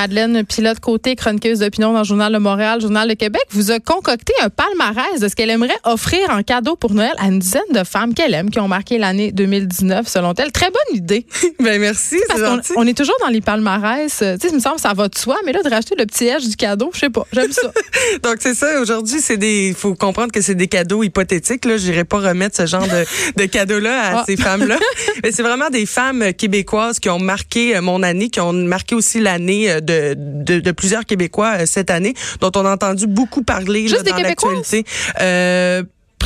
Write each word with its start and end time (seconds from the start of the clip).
Madeleine 0.00 0.44
Pilote 0.44 0.78
Côté, 0.78 1.16
chroniqueuse 1.16 1.60
d'opinion 1.60 1.94
dans 1.94 2.00
le 2.00 2.04
Journal 2.04 2.30
de 2.30 2.36
Montréal, 2.36 2.82
Journal 2.82 3.08
de 3.08 3.14
Québec, 3.14 3.40
vous 3.48 3.70
a 3.70 3.78
concocté 3.80 4.34
un 4.42 4.50
palmarès 4.50 5.18
de 5.20 5.26
ce 5.26 5.34
qu'elle 5.34 5.48
aimerait 5.48 5.78
offrir 5.84 6.28
en 6.28 6.42
cadeau 6.42 6.76
pour 6.76 6.92
Noël 6.92 7.14
à 7.16 7.28
une 7.28 7.38
dizaine 7.38 7.62
de 7.72 7.82
femmes 7.82 8.12
qu'elle 8.12 8.34
aime, 8.34 8.50
qui 8.50 8.60
ont 8.60 8.68
marqué 8.68 8.98
l'année 8.98 9.32
2019, 9.32 10.06
selon 10.06 10.34
elle. 10.34 10.52
Très 10.52 10.66
bonne 10.66 10.98
idée. 10.98 11.24
ben 11.60 11.80
merci, 11.80 12.18
c'est 12.28 12.38
gentil. 12.38 12.72
on 12.76 12.86
est 12.86 12.94
toujours 12.94 13.16
dans 13.22 13.28
les 13.30 13.40
palmarès. 13.40 14.20
euh, 14.20 14.34
Tu 14.36 14.42
sais, 14.42 14.52
il 14.52 14.56
me 14.56 14.60
semble 14.60 14.74
que 14.76 14.82
ça 14.82 14.92
va 14.92 15.08
de 15.08 15.16
soi, 15.16 15.38
mais 15.46 15.52
là, 15.52 15.62
de 15.62 15.70
racheter 15.70 15.94
le 15.98 16.04
petit 16.04 16.26
edge 16.26 16.46
du 16.46 16.56
cadeau, 16.56 16.90
je 16.92 16.98
sais 16.98 17.08
pas, 17.10 17.26
j'aime 17.32 17.52
ça. 17.52 17.72
Donc 18.22 18.36
c'est 18.40 18.54
ça. 18.54 18.78
Aujourd'hui, 18.82 19.20
c'est 19.22 19.38
des. 19.38 19.68
Il 19.68 19.74
faut 19.74 19.94
comprendre 19.94 20.30
que 20.30 20.42
c'est 20.42 20.54
des 20.54 20.68
cadeaux 20.68 21.04
hypothétiques. 21.04 21.64
Là, 21.64 21.78
j'irai 21.78 22.04
pas 22.04 22.18
remettre 22.18 22.54
ce 22.54 22.66
genre 22.66 22.86
de, 22.86 23.42
de 23.42 23.46
cadeaux-là 23.46 23.98
à 24.02 24.18
Ah. 24.18 24.24
ces 24.26 24.36
femmes-là. 24.36 24.76
Mais 25.24 25.32
c'est 25.32 25.42
vraiment 25.42 25.70
des 25.70 25.86
femmes 25.86 26.34
québécoises 26.34 26.98
qui 26.98 27.08
ont 27.08 27.18
marqué 27.18 27.74
euh, 27.74 27.80
mon 27.80 28.02
année, 28.02 28.28
qui 28.28 28.40
ont 28.40 28.52
marqué 28.52 28.94
aussi 28.94 29.20
l'année 29.20 29.70
euh, 29.72 29.80
de, 29.86 30.14
de, 30.16 30.60
de 30.60 30.70
plusieurs 30.72 31.04
Québécois 31.04 31.60
euh, 31.60 31.66
cette 31.66 31.90
année, 31.90 32.14
dont 32.40 32.50
on 32.54 32.64
a 32.64 32.72
entendu 32.72 33.06
beaucoup 33.06 33.42
parler 33.42 33.82
là, 33.82 33.88
Juste 33.88 34.04
des 34.04 34.10
dans 34.10 34.18
l'actualité. 34.18 34.84
Euh, 35.20 35.82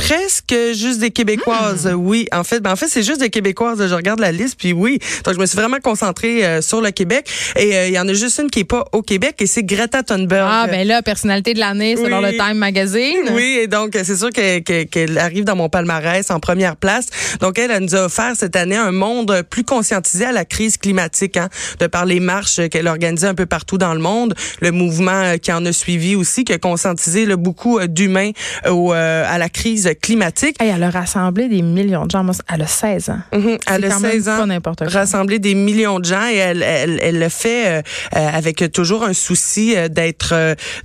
Presque 0.07 0.55
juste 0.73 0.99
des 0.99 1.11
Québécoises, 1.11 1.85
Hmm. 1.87 1.95
oui. 1.95 2.27
En 2.31 2.43
fait, 2.43 2.59
ben 2.59 2.71
en 2.71 2.75
fait, 2.75 2.87
c'est 2.87 3.03
juste 3.03 3.19
des 3.21 3.29
Québécoises. 3.29 3.85
Je 3.87 3.93
regarde 3.93 4.19
la 4.19 4.31
liste, 4.31 4.55
puis 4.57 4.73
oui. 4.73 4.99
Donc, 5.25 5.35
je 5.35 5.39
me 5.39 5.45
suis 5.45 5.55
vraiment 5.57 5.77
concentrée 5.81 6.45
euh, 6.45 6.61
sur 6.61 6.81
le 6.81 6.91
Québec. 6.91 7.27
Et 7.55 7.75
euh, 7.75 7.87
il 7.87 7.93
y 7.93 7.99
en 7.99 8.07
a 8.07 8.13
juste 8.13 8.39
une 8.39 8.49
qui 8.49 8.59
est 8.59 8.63
pas 8.65 8.85
au 8.91 9.01
Québec, 9.01 9.35
et 9.39 9.47
c'est 9.47 9.63
Greta 9.63 10.03
Thunberg. 10.03 10.47
Ah, 10.49 10.67
ben 10.69 10.87
là, 10.87 11.01
personnalité 11.01 11.53
de 11.53 11.59
l'année, 11.59 11.95
selon 11.95 12.19
le 12.21 12.31
Time 12.31 12.55
Magazine. 12.57 13.29
Oui, 13.31 13.59
et 13.61 13.67
donc 13.67 13.91
c'est 14.03 14.15
sûr 14.17 14.29
que- 14.31 14.59
que- 14.59 14.83
qu'elle 14.83 15.17
arrive 15.17 15.43
dans 15.43 15.55
mon 15.55 15.69
palmarès 15.69 16.29
en 16.31 16.39
première 16.39 16.75
place. 16.75 17.05
Donc 17.39 17.57
elle, 17.59 17.71
elle 17.71 17.83
nous 17.83 17.95
a 17.95 18.05
offert 18.05 18.33
cette 18.37 18.55
année 18.55 18.75
un 18.77 18.91
monde 18.91 19.43
plus 19.49 19.63
conscientisé 19.63 20.25
à 20.25 20.31
la 20.31 20.45
crise 20.45 20.77
climatique, 20.77 21.37
hein, 21.37 21.49
de 21.79 21.87
par 21.87 22.05
les 22.05 22.19
marches 22.19 22.59
qu'elle 22.69 22.87
organisait 22.87 23.27
un 23.27 23.35
peu 23.35 23.45
partout 23.45 23.77
dans 23.77 23.93
le 23.93 23.99
monde, 23.99 24.33
le 24.61 24.71
mouvement 24.71 25.11
euh, 25.11 25.37
qui 25.37 25.51
en 25.51 25.65
a 25.65 25.71
suivi 25.71 26.15
aussi, 26.15 26.43
qui 26.43 26.53
a 26.53 26.57
conscientisé 26.57 27.25
là, 27.25 27.35
beaucoup 27.35 27.79
euh, 27.79 27.87
d'humains 27.87 28.31
euh, 28.65 29.23
à 29.27 29.37
la 29.37 29.49
crise 29.49 29.90
climatique. 29.93 30.55
Hey, 30.61 30.69
elle 30.75 30.83
a 30.83 30.89
rassemblé 30.89 31.47
des 31.47 31.61
millions 31.61 32.05
de 32.05 32.11
gens. 32.11 32.23
Moi, 32.23 32.33
Elle 32.53 32.61
a 32.61 32.67
16 32.67 33.09
ans. 33.09 33.19
Mhm. 33.33 33.57
Elle 33.67 33.81
C'est 33.81 33.85
a 33.85 33.89
quand 33.89 33.99
même 33.99 34.11
16 34.11 34.29
ans. 34.29 34.47
pas 34.61 34.73
rassembler 34.87 35.39
des 35.39 35.55
millions 35.55 35.99
de 35.99 36.05
gens 36.05 36.27
et 36.31 36.35
elle, 36.37 36.63
elle, 36.63 36.99
elle 37.01 37.19
le 37.19 37.29
fait 37.29 37.67
euh, 37.67 37.81
euh, 38.15 38.27
avec 38.33 38.71
toujours 38.71 39.03
un 39.03 39.13
souci 39.13 39.75
euh, 39.75 39.87
d'être 39.87 40.33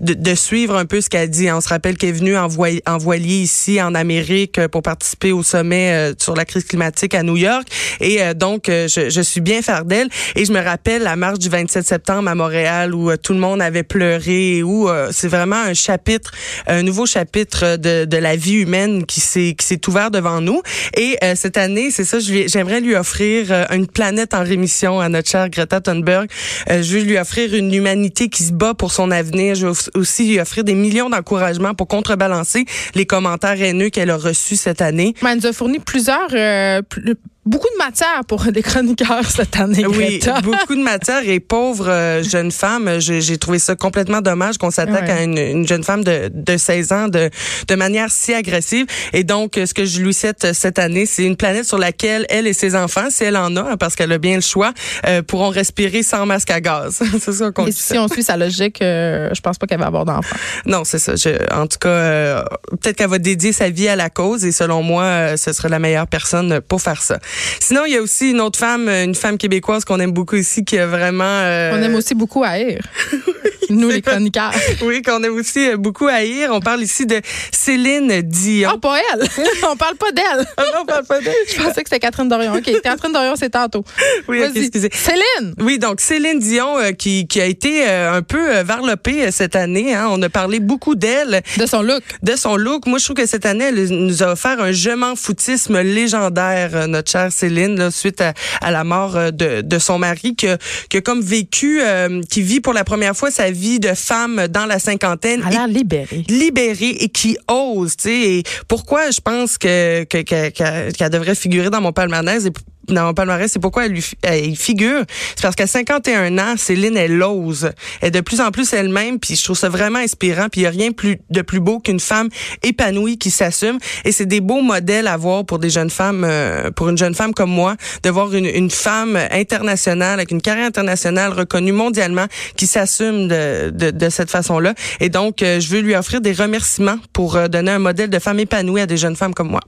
de, 0.00 0.14
de 0.14 0.34
suivre 0.34 0.76
un 0.76 0.84
peu 0.86 1.00
ce 1.00 1.08
qu'elle 1.08 1.30
dit. 1.30 1.50
On 1.50 1.60
se 1.60 1.68
rappelle 1.68 1.96
qu'elle 1.96 2.10
est 2.10 2.12
venue 2.12 2.36
en, 2.36 2.48
voy- 2.48 2.82
en 2.86 2.98
voilier 2.98 3.36
ici 3.38 3.80
en 3.80 3.94
Amérique 3.94 4.60
pour 4.68 4.82
participer 4.82 5.32
au 5.32 5.42
sommet 5.42 6.12
sur 6.18 6.34
la 6.34 6.44
crise 6.44 6.64
climatique 6.64 7.14
à 7.14 7.22
New 7.22 7.36
York 7.36 7.66
et 8.00 8.20
donc 8.34 8.64
je, 8.68 9.08
je 9.10 9.20
suis 9.20 9.41
bien 9.41 9.62
fière 9.62 9.84
d'elle 9.84 10.08
et 10.34 10.44
je 10.44 10.52
me 10.52 10.60
rappelle 10.60 11.02
la 11.02 11.16
marche 11.16 11.38
du 11.38 11.48
27 11.48 11.84
septembre 11.86 12.28
à 12.28 12.34
Montréal 12.34 12.94
où 12.94 13.14
tout 13.16 13.32
le 13.32 13.38
monde 13.38 13.60
avait 13.62 13.82
pleuré 13.82 14.58
et 14.58 14.62
où 14.62 14.88
c'est 15.10 15.28
vraiment 15.28 15.56
un 15.56 15.74
chapitre 15.74 16.32
un 16.66 16.82
nouveau 16.82 17.06
chapitre 17.06 17.76
de, 17.76 18.04
de 18.04 18.16
la 18.16 18.36
vie 18.36 18.54
humaine 18.54 18.95
qui 19.05 19.20
s'est 19.20 19.55
qui 19.58 19.66
s'est 19.66 19.80
ouvert 19.89 20.11
devant 20.11 20.41
nous. 20.41 20.62
Et 20.97 21.16
euh, 21.22 21.34
cette 21.37 21.56
année 21.59 21.91
c'est 21.91 22.04
ça 22.04 22.19
j'aimerais 22.20 22.81
lui 22.81 22.94
offrir 22.94 23.48
euh, 23.50 23.65
une 23.72 23.87
planète 23.87 24.32
en 24.32 24.43
rémission 24.43 25.00
à 25.00 25.09
notre 25.09 25.28
chère 25.28 25.50
Greta 25.50 25.81
Thunberg. 25.81 26.28
Euh, 26.70 26.82
je 26.82 26.97
veux 26.98 27.03
lui 27.04 27.19
offrir 27.19 27.54
une 27.54 27.72
humanité 27.75 28.28
qui 28.28 28.44
se 28.44 28.53
bat 28.53 28.75
pour 28.75 28.93
son 28.93 29.10
avenir. 29.10 29.54
Je 29.56 29.66
veux 29.66 29.75
aussi 29.94 30.28
lui 30.28 30.41
offrir 30.41 30.65
des 30.65 30.75
millions 30.75 31.10
d'encouragements 31.10 31.75
pour 31.75 31.88
contrebalancer 31.88 32.65
les 32.94 33.06
commentaires 33.06 33.60
haineux 33.60 33.91
qu'elle 33.91 34.10
a 34.10 34.16
reçus 34.16 34.56
cette 34.56 34.81
année. 34.81 35.15
Mais 35.22 35.32
elle 35.32 35.38
nous 35.38 35.47
a 35.47 35.53
fourni 35.53 35.78
plusieurs, 35.81 36.28
euh, 36.32 36.82
plus- 36.82 37.16
beaucoup 37.46 37.68
de 37.72 37.78
matière 37.78 38.20
pour 38.28 38.42
des 38.52 38.62
chroniqueurs 38.62 39.24
cette 39.30 39.56
année. 39.58 39.86
Oui, 39.86 40.18
Greta. 40.18 40.40
beaucoup 40.42 40.74
de 40.74 40.82
matière 40.82 41.26
et 41.26 41.40
pauvre 41.40 41.88
euh, 41.88 42.22
jeune 42.22 42.50
femme, 42.52 42.98
j'ai 42.98 43.20
j'ai 43.20 43.38
trouvé 43.38 43.58
ça 43.58 43.76
complètement 43.76 44.20
dommage 44.20 44.58
qu'on 44.58 44.70
s'attaque 44.70 45.04
Ouais. 45.06 45.10
à 45.10 45.22
une, 45.22 45.38
une 45.38 45.66
jeune 45.68 45.84
femme 45.84 46.02
de, 46.04 46.30
de 46.32 46.56
16 46.56 46.92
ans 46.92 47.08
de, 47.08 47.30
de 47.68 47.74
manière 47.74 48.10
si 48.10 48.32
agressive. 48.34 48.86
Et 49.12 49.24
donc, 49.24 49.56
euh, 49.58 49.66
ce 49.66 49.74
que 49.74 49.84
je 49.84 50.00
lui 50.00 50.12
souhaite 50.14 50.44
euh, 50.44 50.52
cette 50.52 50.78
année, 50.78 51.06
c'est 51.06 51.24
une 51.24 51.36
planète 51.36 51.64
sur 51.66 51.78
laquelle 51.78 52.26
elle 52.28 52.46
et 52.46 52.52
ses 52.52 52.74
enfants, 52.74 53.08
si 53.10 53.24
elle 53.24 53.36
en 53.36 53.54
a, 53.56 53.60
hein, 53.60 53.76
parce 53.78 53.94
qu'elle 53.94 54.10
a 54.12 54.18
bien 54.18 54.36
le 54.36 54.40
choix, 54.40 54.72
euh, 55.06 55.22
pourront 55.22 55.48
respirer 55.50 56.02
sans 56.02 56.26
masque 56.26 56.50
à 56.50 56.60
gaz. 56.60 57.00
c'est 57.20 57.32
ça 57.32 57.50
qu'on 57.52 57.66
Et 57.66 57.70
dit. 57.70 57.76
si 57.80 57.98
on 57.98 58.08
suit 58.08 58.22
sa 58.22 58.36
logique, 58.36 58.80
euh, 58.82 59.30
je 59.34 59.40
pense 59.40 59.58
pas 59.58 59.66
qu'elle 59.66 59.78
va 59.80 59.86
avoir 59.86 60.04
d'enfants. 60.04 60.36
Non, 60.66 60.82
c'est 60.84 60.98
ça. 60.98 61.14
Je- 61.16 61.52
en 61.54 61.66
tout 61.66 61.78
cas, 61.78 61.88
euh, 61.88 62.42
peut-être 62.80 62.96
qu'elle 62.96 63.10
va 63.10 63.18
dédier 63.18 63.52
sa 63.52 63.68
vie 63.70 63.88
à 63.88 63.96
la 63.96 64.10
cause 64.10 64.44
et 64.44 64.52
selon 64.52 64.82
moi, 64.82 65.02
euh, 65.04 65.36
ce 65.36 65.52
serait 65.52 65.68
la 65.68 65.78
meilleure 65.78 66.06
personne 66.08 66.60
pour 66.60 66.80
faire 66.80 67.02
ça. 67.02 67.18
Sinon, 67.60 67.84
il 67.86 67.92
y 67.92 67.97
a 67.97 68.02
aussi 68.02 68.30
une 68.30 68.41
autre 68.41 68.58
femme, 68.58 68.88
une 68.88 69.14
femme 69.14 69.38
québécoise 69.38 69.84
qu'on 69.84 70.00
aime 70.00 70.12
beaucoup 70.12 70.36
ici, 70.36 70.64
qui 70.64 70.78
a 70.78 70.86
vraiment... 70.86 71.24
euh, 71.24 71.72
On 71.74 71.82
aime 71.82 71.94
aussi 71.94 72.14
beaucoup 72.14 72.44
haïr. 72.44 72.80
Nous, 73.71 73.88
les 73.91 74.03
chroniqueurs. 74.03 74.53
Oui, 74.82 75.03
qu'on 75.03 75.22
aime 75.22 75.34
aussi 75.37 75.71
euh, 75.71 75.77
beaucoup 75.77 76.06
haïr. 76.06 76.50
On 76.53 76.60
parle 76.60 76.82
ici 76.82 77.06
de 77.06 77.21
Céline 77.50 78.22
Dion. 78.22 78.71
Ah, 78.75 78.78
pas 78.78 78.99
elle. 79.12 79.27
on 79.71 79.77
parle 79.77 79.97
pas 79.97 80.12
d'elle. 80.12 80.47
Ah 80.56 80.62
non, 80.75 80.81
on 80.82 80.84
parle 80.87 81.04
pas 81.04 81.21
d'elle. 81.21 81.34
Je 81.49 81.56
pensais 81.56 81.82
que 81.82 81.88
c'était 81.88 81.99
Catherine 82.00 82.28
Dorion. 82.28 82.55
OK, 82.55 82.71
Catherine 82.82 83.12
Dorion, 83.12 83.34
c'est 83.37 83.50
tantôt. 83.50 83.84
Oui, 84.28 84.38
ok, 84.43 84.53
Vas-y. 84.53 84.65
excusez. 84.65 84.91
Céline. 84.93 85.55
Oui, 85.60 85.78
donc 85.78 86.00
Céline 86.00 86.38
Dion 86.38 86.78
euh, 86.78 86.93
qui, 86.93 87.26
qui 87.26 87.41
a 87.41 87.47
été 87.47 87.88
euh, 87.88 88.12
un 88.12 88.22
peu 88.22 88.60
varlopée 88.60 89.26
euh, 89.26 89.31
cette 89.31 89.56
année. 89.56 89.94
Hein. 89.94 90.06
On 90.10 90.21
a 90.22 90.28
parlé 90.28 90.60
beaucoup 90.60 90.94
d'elle, 90.94 91.43
De 91.56 91.66
son 91.66 91.82
look. 91.82 92.03
de 92.22 92.37
son 92.37 92.56
look. 92.56 92.87
Moi, 92.87 92.99
je 92.99 93.05
trouve 93.05 93.16
que 93.16 93.26
cette 93.26 93.47
année, 93.47 93.65
elle 93.65 93.88
nous 93.88 94.22
a 94.22 94.32
offert 94.32 94.60
un 94.60 94.72
je 94.72 94.91
m'en 94.91 95.16
foutisme 95.16 95.81
légendaire, 95.81 96.87
notre 96.88 97.10
chère 97.10 97.32
Céline, 97.32 97.76
là, 97.78 97.91
suite 97.91 98.21
à, 98.21 98.34
à 98.60 98.71
la 98.71 98.84
mort 98.84 99.32
de, 99.32 99.62
de 99.62 99.78
son 99.78 99.99
mari, 99.99 100.37
que, 100.37 100.56
que 100.91 100.99
comme 100.99 101.21
vécu, 101.21 101.81
euh, 101.82 102.21
qui 102.31 102.43
vit 102.43 102.60
pour 102.60 102.72
la 102.72 102.84
première 102.84 103.16
fois 103.16 103.31
sa 103.31 103.50
vie 103.50 103.56
de 103.81 103.94
femme 103.94 104.47
dans 104.49 104.67
la 104.67 104.78
cinquantaine. 104.78 105.41
Elle 105.43 105.56
a 105.56 105.67
l'air 105.67 105.69
libérée. 105.69 106.25
libérée 106.28 106.97
et 107.00 107.09
qui 107.09 107.37
ose, 107.49 107.97
tu 107.97 108.03
sais. 108.05 108.11
Et 108.39 108.43
pourquoi 108.69 109.11
je 109.11 109.21
pense 109.21 109.59
que 109.59 110.05
que- 110.05 110.22
que- 110.22 110.50
que- 110.50 110.91
qu'elle 110.93 111.11
devrait 111.11 111.34
figurer 111.34 111.71
dans 111.71 111.81
mon 111.81 111.93
palmarès 111.93 112.44
et 112.47 112.50
dans 112.88 113.14
palmarès, 113.14 113.50
c'est 113.50 113.58
pourquoi 113.58 113.86
elle, 113.86 113.98
elle 114.22 114.56
figure. 114.56 115.04
C'est 115.34 115.42
parce 115.42 115.56
qu'à 115.56 115.66
51 115.66 116.38
ans, 116.38 116.54
Céline, 116.56 116.97
elle 116.97 117.22
ose. 117.22 117.70
Elle 118.00 118.08
est 118.08 118.10
de 118.10 118.20
plus 118.20 118.41
en 118.41 118.50
plus 118.50 118.72
elle-même, 118.72 119.19
puis 119.19 119.36
je 119.36 119.44
trouve 119.44 119.56
ça 119.56 119.69
vraiment 119.69 119.98
inspirant. 119.98 120.48
Puis 120.50 120.62
il 120.62 120.64
y 120.64 120.66
a 120.66 120.70
rien 120.70 120.91
de 121.30 121.42
plus 121.42 121.60
beau 121.60 121.80
qu'une 121.80 122.00
femme 122.00 122.28
épanouie 122.62 123.19
qui 123.19 123.30
s'assume. 123.30 123.78
Et 124.04 124.12
c'est 124.12 124.26
des 124.26 124.41
beaux 124.41 124.62
modèles 124.62 125.08
à 125.08 125.16
voir 125.16 125.44
pour 125.44 125.58
des 125.58 125.70
jeunes 125.70 125.91
femmes, 125.91 126.25
euh, 126.25 126.70
pour 126.70 126.88
une 126.88 126.98
jeune 126.98 127.14
femme 127.14 127.34
comme 127.34 127.50
moi, 127.50 127.76
de 128.02 128.10
voir 128.10 128.32
une, 128.34 128.46
une 128.46 128.70
femme 128.70 129.19
internationale, 129.30 130.14
avec 130.14 130.30
une 130.30 130.42
carrière 130.42 130.66
internationale 130.66 131.32
reconnue 131.32 131.72
mondialement, 131.72 132.26
qui 132.56 132.66
s'assume 132.66 133.28
de, 133.28 133.70
de, 133.70 133.91
de 133.91 134.08
cette 134.08 134.30
façon-là. 134.30 134.75
Et 135.00 135.08
donc, 135.08 135.42
euh, 135.42 135.60
je 135.60 135.69
veux 135.69 135.80
lui 135.80 135.94
offrir 135.94 136.20
des 136.20 136.32
remerciements 136.32 136.98
pour 137.12 137.36
euh, 137.36 137.48
donner 137.48 137.72
un 137.72 137.78
modèle 137.78 138.10
de 138.10 138.19
femme 138.19 138.41
épanouie 138.41 138.80
à 138.80 138.86
des 138.86 138.96
jeunes 138.96 139.16
femmes 139.16 139.34
comme 139.34 139.50
moi. 139.50 139.60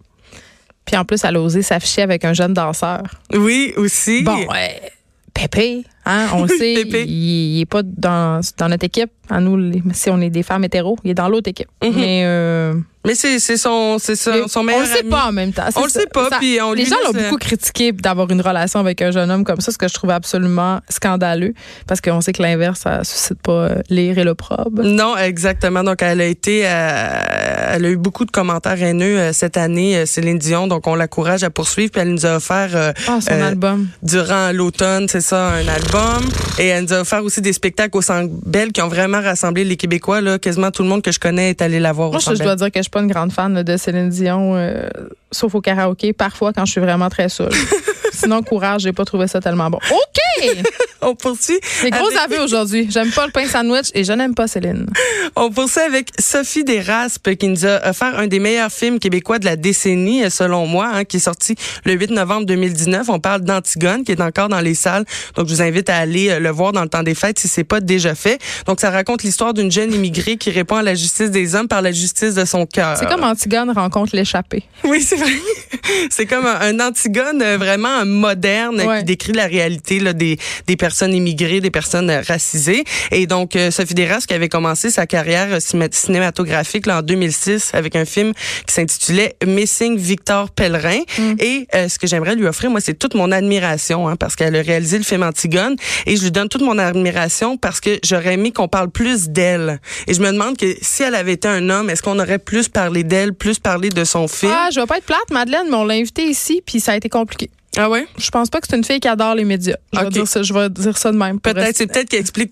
Puis 0.88 0.96
en 0.96 1.04
plus, 1.04 1.22
elle 1.22 1.36
a 1.36 1.40
osé 1.42 1.60
s'afficher 1.60 2.00
avec 2.00 2.24
un 2.24 2.32
jeune 2.32 2.54
danseur. 2.54 3.02
Oui, 3.34 3.74
aussi. 3.76 4.22
Bon, 4.22 4.38
ouais. 4.46 4.80
Pépé, 5.34 5.84
hein, 6.08 6.26
on 6.34 6.42
le 6.46 6.48
sait, 6.48 6.72
il, 6.82 6.94
il 7.06 7.60
est 7.60 7.66
pas 7.66 7.82
dans, 7.84 8.40
dans 8.58 8.68
notre 8.68 8.84
équipe. 8.84 9.10
À 9.30 9.40
nous, 9.40 9.72
si 9.92 10.08
on 10.08 10.20
est 10.22 10.30
des 10.30 10.42
femmes 10.42 10.64
hétéros, 10.64 10.96
il 11.04 11.10
est 11.10 11.14
dans 11.14 11.28
l'autre 11.28 11.50
équipe. 11.50 11.68
Mhm. 11.84 11.92
Mais 11.94 12.22
euh, 12.24 12.72
Mais 13.04 13.14
c'est 13.14 13.38
son, 13.58 13.98
c'est 13.98 14.16
son, 14.16 14.48
son 14.48 14.60
on 14.60 14.62
meilleur 14.62 14.80
le 14.80 14.86
sait 14.86 15.00
ami. 15.00 15.10
pas 15.10 15.26
en 15.26 15.32
même 15.32 15.52
temps. 15.52 15.64
On 15.76 15.82
le 15.84 15.90
sait 15.90 16.06
pas, 16.06 16.30
Ça- 16.30 16.38
puis 16.38 16.58
on 16.62 16.72
les 16.72 16.86
gens 16.86 16.96
l'ont 17.04 17.12
euh, 17.14 17.24
beaucoup 17.24 17.36
critiqué 17.36 17.92
d'avoir 17.92 18.30
une 18.30 18.40
relation 18.40 18.80
avec 18.80 19.02
un 19.02 19.10
jeune 19.10 19.30
homme 19.30 19.44
comme 19.44 19.60
ça, 19.60 19.70
ce 19.70 19.76
que 19.76 19.86
je 19.86 19.92
trouve 19.92 20.08
absolument 20.12 20.80
scandaleux, 20.88 21.52
parce 21.86 22.00
qu'on 22.00 22.22
sait 22.22 22.32
que 22.32 22.40
l'inverse, 22.42 22.80
ça 22.80 23.04
suscite 23.04 23.42
pas 23.42 23.52
euh, 23.52 23.74
l'ire 23.90 24.16
et 24.16 24.24
l'opprobre. 24.24 24.82
Non, 24.82 25.14
exactement. 25.18 25.84
Donc, 25.84 26.00
elle 26.00 26.22
a 26.22 26.26
été, 26.26 26.62
euh, 26.64 27.22
elle 27.74 27.84
a 27.84 27.88
eu 27.90 27.98
beaucoup 27.98 28.24
de 28.24 28.30
commentaires 28.30 28.82
haineux 28.82 29.18
euh, 29.18 29.32
cette 29.34 29.58
année, 29.58 29.94
euh, 29.98 30.06
Céline 30.06 30.38
Dion. 30.38 30.68
Donc, 30.68 30.86
on 30.86 30.94
l'encourage 30.94 31.44
à 31.44 31.50
poursuivre. 31.50 31.90
Puis, 31.92 32.00
elle 32.00 32.12
nous 32.14 32.24
a 32.24 32.36
offert 32.36 32.70
euh, 32.74 32.92
Ah, 33.06 33.18
son 33.20 33.32
Euh, 33.32 33.48
album. 33.48 33.88
durant 34.02 34.52
l'automne, 34.52 35.06
c'est 35.06 35.20
ça, 35.20 35.48
un 35.50 35.68
album. 35.68 35.97
Et 36.58 36.66
elle 36.66 36.84
nous 36.84 36.92
a 36.92 37.00
offert 37.00 37.22
aussi 37.22 37.40
des 37.40 37.52
spectacles 37.52 37.96
au 37.96 38.02
Centre 38.02 38.32
Bell 38.44 38.72
qui 38.72 38.82
ont 38.82 38.88
vraiment 38.88 39.20
rassemblé 39.20 39.64
les 39.64 39.76
Québécois. 39.76 40.20
Là, 40.20 40.38
quasiment 40.38 40.70
tout 40.70 40.82
le 40.82 40.88
monde 40.88 41.02
que 41.02 41.12
je 41.12 41.20
connais 41.20 41.50
est 41.50 41.62
allé 41.62 41.78
la 41.78 41.92
voir 41.92 42.10
Moi, 42.10 42.18
au 42.18 42.20
je, 42.20 42.36
je 42.36 42.42
dois 42.42 42.56
dire 42.56 42.66
que 42.66 42.78
je 42.78 42.82
suis 42.82 42.90
pas 42.90 43.00
une 43.00 43.10
grande 43.10 43.32
fan 43.32 43.54
là, 43.54 43.62
de 43.62 43.76
Céline 43.76 44.08
Dion, 44.08 44.56
euh, 44.56 44.88
sauf 45.30 45.54
au 45.54 45.60
karaoké, 45.60 46.12
parfois 46.12 46.52
quand 46.52 46.64
je 46.64 46.72
suis 46.72 46.80
vraiment 46.80 47.08
très 47.08 47.28
saoule. 47.28 47.50
Sinon, 48.12 48.42
courage, 48.42 48.82
j'ai 48.82 48.92
pas 48.92 49.04
trouvé 49.04 49.28
ça 49.28 49.40
tellement 49.40 49.70
bon. 49.70 49.78
OK! 49.90 50.27
On 51.00 51.14
poursuit. 51.14 51.58
C'est 51.62 51.90
gros 51.90 52.06
avec- 52.08 52.18
aveux 52.32 52.42
aujourd'hui. 52.42 52.88
J'aime 52.90 53.10
pas 53.12 53.26
le 53.26 53.32
pain 53.32 53.46
sandwich 53.46 53.86
et 53.94 54.04
je 54.04 54.12
n'aime 54.12 54.34
pas 54.34 54.48
Céline. 54.48 54.86
On 55.36 55.50
poursuit 55.50 55.80
avec 55.82 56.08
Sophie 56.18 56.64
Desraspes 56.64 57.34
qui 57.36 57.48
nous 57.48 57.64
a 57.66 57.88
offert 57.88 58.18
un 58.18 58.26
des 58.26 58.40
meilleurs 58.40 58.72
films 58.72 58.98
québécois 58.98 59.38
de 59.38 59.44
la 59.44 59.56
décennie, 59.56 60.28
selon 60.30 60.66
moi, 60.66 60.90
hein, 60.92 61.04
qui 61.04 61.18
est 61.18 61.20
sorti 61.20 61.54
le 61.84 61.92
8 61.92 62.10
novembre 62.10 62.46
2019. 62.46 63.08
On 63.08 63.20
parle 63.20 63.42
d'Antigone, 63.42 64.04
qui 64.04 64.12
est 64.12 64.20
encore 64.20 64.48
dans 64.48 64.60
les 64.60 64.74
salles. 64.74 65.04
Donc, 65.36 65.46
je 65.48 65.54
vous 65.54 65.62
invite 65.62 65.88
à 65.88 65.96
aller 65.96 66.30
euh, 66.30 66.40
le 66.40 66.50
voir 66.50 66.72
dans 66.72 66.82
le 66.82 66.88
temps 66.88 67.02
des 67.02 67.14
fêtes 67.14 67.38
si 67.38 67.48
c'est 67.48 67.64
pas 67.64 67.80
déjà 67.80 68.14
fait. 68.14 68.38
Donc, 68.66 68.80
ça 68.80 68.90
raconte 68.90 69.22
l'histoire 69.22 69.54
d'une 69.54 69.70
jeune 69.70 69.92
immigrée 69.92 70.36
qui 70.36 70.50
répond 70.50 70.76
à 70.76 70.82
la 70.82 70.94
justice 70.94 71.30
des 71.30 71.54
hommes 71.54 71.68
par 71.68 71.82
la 71.82 71.92
justice 71.92 72.34
de 72.34 72.44
son 72.44 72.66
cœur. 72.66 72.96
C'est 72.98 73.06
comme 73.08 73.24
Antigone 73.24 73.70
rencontre 73.70 74.16
l'échappée. 74.16 74.64
Oui, 74.84 75.02
c'est 75.02 75.16
vrai. 75.16 75.30
c'est 76.10 76.26
comme 76.26 76.46
un, 76.46 76.60
un 76.60 76.80
Antigone 76.80 77.42
euh, 77.42 77.56
vraiment 77.58 78.04
moderne 78.04 78.80
Ouais. 78.80 78.98
qui 79.00 79.04
décrit 79.04 79.32
la 79.32 79.46
réalité 79.46 79.98
là, 80.00 80.12
des, 80.12 80.27
des 80.66 80.76
personnes 80.76 81.14
immigrées, 81.14 81.60
des 81.60 81.70
personnes 81.70 82.10
racisées. 82.26 82.84
Et 83.12 83.26
donc, 83.26 83.56
euh, 83.56 83.70
Sophie 83.70 83.94
Desras 83.94 84.24
qui 84.28 84.34
avait 84.34 84.48
commencé 84.48 84.90
sa 84.90 85.06
carrière 85.06 85.48
euh, 85.52 85.60
ciné- 85.60 85.88
cinématographique 85.92 86.86
là, 86.86 86.98
en 86.98 87.02
2006 87.02 87.70
avec 87.72 87.96
un 87.96 88.04
film 88.04 88.32
qui 88.66 88.74
s'intitulait 88.74 89.36
Missing 89.46 89.96
Victor 89.96 90.50
Pellerin. 90.50 91.00
Et 91.38 91.66
euh, 91.74 91.88
ce 91.88 91.98
que 91.98 92.06
j'aimerais 92.06 92.34
lui 92.34 92.46
offrir, 92.46 92.70
moi, 92.70 92.80
c'est 92.80 92.98
toute 92.98 93.14
mon 93.14 93.30
admiration 93.32 94.08
hein, 94.08 94.16
parce 94.16 94.36
qu'elle 94.36 94.56
a 94.56 94.62
réalisé 94.62 94.98
le 94.98 95.04
film 95.04 95.22
Antigone. 95.22 95.76
Et 96.06 96.16
je 96.16 96.22
lui 96.24 96.30
donne 96.30 96.48
toute 96.48 96.62
mon 96.62 96.78
admiration 96.78 97.56
parce 97.56 97.80
que 97.80 97.98
j'aurais 98.04 98.34
aimé 98.34 98.52
qu'on 98.52 98.68
parle 98.68 98.90
plus 98.90 99.28
d'elle. 99.28 99.80
Et 100.06 100.14
je 100.14 100.20
me 100.20 100.30
demande 100.32 100.56
que 100.56 100.66
si 100.82 101.02
elle 101.02 101.14
avait 101.14 101.32
été 101.34 101.48
un 101.48 101.68
homme, 101.70 101.90
est-ce 101.90 102.02
qu'on 102.02 102.18
aurait 102.18 102.38
plus 102.38 102.68
parlé 102.68 103.04
d'elle, 103.04 103.32
plus 103.34 103.58
parlé 103.58 103.88
de 103.88 104.04
son 104.04 104.26
film? 104.28 104.52
Ah, 104.54 104.68
je 104.72 104.80
vais 104.80 104.86
pas 104.86 104.98
être 104.98 105.04
plate, 105.04 105.30
Madeleine, 105.30 105.66
mais 105.70 105.76
on 105.76 105.84
l'a 105.84 105.94
invitée 105.94 106.24
ici, 106.26 106.62
puis 106.64 106.80
ça 106.80 106.92
a 106.92 106.96
été 106.96 107.08
compliqué. 107.08 107.50
Ah 107.80 107.88
ouais? 107.88 108.08
Je 108.18 108.28
pense 108.30 108.50
pas 108.50 108.60
que 108.60 108.66
c'est 108.68 108.76
une 108.76 108.82
fille 108.82 108.98
qui 108.98 109.06
adore 109.06 109.36
les 109.36 109.44
médias. 109.44 109.76
Je, 109.92 110.00
vais, 110.00 110.08
dire 110.10 110.26
ça, 110.26 110.42
je 110.42 110.52
vais 110.52 110.68
dire 110.68 110.98
ça 110.98 111.12
de 111.12 111.16
même. 111.16 111.38
Peut-être, 111.38 111.76
c'est 111.76 111.86
peut-être 111.86 112.08
qui 112.08 112.16
explique 112.16 112.50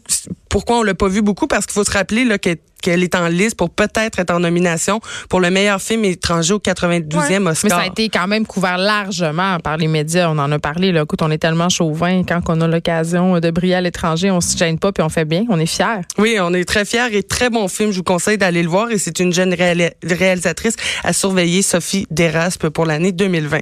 pourquoi 0.49 0.79
on 0.79 0.83
l'a 0.85 0.95
pas 0.95 1.09
vu 1.09 1.21
beaucoup, 1.21 1.49
parce 1.49 1.67
qu'il 1.67 1.73
faut 1.73 1.83
se 1.83 1.91
rappeler 1.91 2.25
là, 2.25 2.39
qu'elle 2.39 2.59
qu'elle 2.83 3.03
est 3.03 3.15
en 3.15 3.29
liste 3.29 3.57
pour 3.57 3.71
peut-être 3.71 4.19
être 4.19 4.31
en 4.31 4.41
nomination 4.41 5.01
pour 5.29 5.41
le 5.41 5.51
meilleur 5.51 5.81
film 5.81 6.05
étranger 6.05 6.55
au 6.55 6.59
92e 6.59 7.17
Ouais. 7.17 7.51
Oscar. 7.51 7.57
Mais 7.65 7.71
ça 7.71 7.79
a 7.79 7.87
été 7.87 8.09
quand 8.09 8.27
même 8.27 8.47
couvert 8.47 8.79
largement 8.79 9.59
par 9.61 9.77
les 9.77 9.89
médias. 9.89 10.29
On 10.31 10.39
en 10.39 10.51
a 10.53 10.59
parlé. 10.59 10.93
Là. 10.93 11.03
Écoute, 11.03 11.23
on 11.23 11.31
est 11.31 11.39
tellement 11.39 11.69
chauvin 11.69 12.23
quand 12.25 12.41
on 12.49 12.61
a 12.61 12.67
l'occasion 12.69 13.39
de 13.41 13.51
briller 13.51 13.75
à 13.77 13.81
l'étranger. 13.81 14.31
On 14.31 14.41
se 14.41 14.57
gêne 14.57 14.79
pas 14.79 14.93
puis 14.93 15.03
on 15.03 15.09
fait 15.09 15.25
bien. 15.25 15.45
On 15.49 15.59
est 15.59 15.67
fiers. 15.67 16.03
Oui, 16.19 16.37
on 16.41 16.53
est 16.55 16.65
très 16.65 16.85
fiers 16.85 17.09
et 17.17 17.23
très 17.23 17.51
bon 17.51 17.69
film. 17.69 17.91
Je 17.91 17.97
vous 17.99 18.03
conseille 18.05 18.39
d'aller 18.39 18.63
le 18.63 18.69
voir 18.69 18.91
et 18.91 18.99
c'est 18.99 19.19
une 19.21 19.33
jeune 19.33 19.53
réali- 19.55 19.93
réalisatrice 20.05 20.77
à 21.05 21.13
surveiller, 21.13 21.63
Sophie 21.63 22.07
Desraspes, 22.11 22.69
pour 22.69 22.87
l'année 22.87 23.13
2020. 23.13 23.61